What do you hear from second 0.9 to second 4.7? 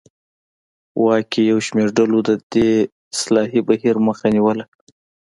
واک کې یو شمېر ډلو د دې اصلاحي بهیر مخه نیوله.